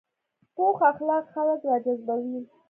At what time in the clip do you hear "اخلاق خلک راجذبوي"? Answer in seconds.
0.91-2.39